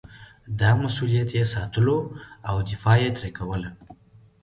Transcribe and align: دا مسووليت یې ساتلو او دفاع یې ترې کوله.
دا 0.59 0.69
مسووليت 0.81 1.29
یې 1.37 1.43
ساتلو 1.53 1.99
او 2.49 2.55
دفاع 2.69 2.97
یې 3.03 3.09
ترې 3.15 3.29
کوله. 3.37 3.69